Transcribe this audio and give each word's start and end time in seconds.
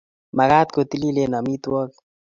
Magat 0.37 0.67
ko 0.75 0.79
tililen 0.89 1.33
amitwokik 1.39 1.93